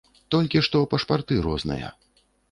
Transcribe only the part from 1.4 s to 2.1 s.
розныя.